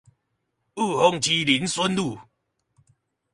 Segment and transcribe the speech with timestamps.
[0.03, 0.03] 霧
[0.99, 2.17] 峰區林森路